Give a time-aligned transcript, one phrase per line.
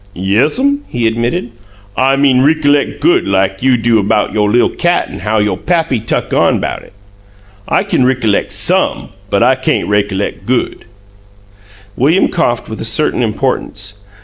[0.15, 1.51] "Yes'm," he admitted.
[1.95, 5.55] "I mean rickalect good like you do 'bout yo' li'l' cat an' all how yo'
[5.55, 6.93] pappy tuck on 'bout it.
[7.67, 10.85] I kin rickalect SOME, but I cain' rickalect GOOD."
[11.95, 14.03] William coughed with a certain importance.